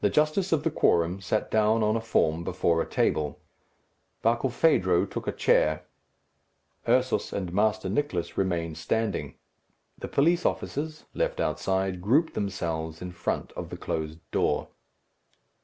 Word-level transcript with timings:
The 0.00 0.10
justice 0.10 0.50
of 0.50 0.64
the 0.64 0.70
quorum 0.72 1.20
sat 1.20 1.48
down 1.48 1.84
on 1.84 1.94
a 1.94 2.00
form, 2.00 2.42
before 2.42 2.82
a 2.82 2.88
table. 2.88 3.38
Barkilphedro 4.20 5.08
took 5.08 5.28
a 5.28 5.30
chair. 5.32 5.84
Ursus 6.88 7.32
and 7.32 7.52
Master 7.52 7.88
Nicless 7.88 8.36
remained 8.36 8.78
standing. 8.78 9.36
The 9.96 10.08
police 10.08 10.44
officers, 10.44 11.04
left 11.14 11.38
outside, 11.38 12.02
grouped 12.02 12.34
themselves 12.34 13.00
in 13.00 13.12
front 13.12 13.52
of 13.52 13.70
the 13.70 13.76
closed 13.76 14.18
door. 14.32 14.70